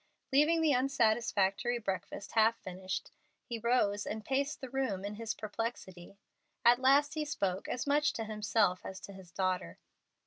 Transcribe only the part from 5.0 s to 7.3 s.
in his perplexity. At last he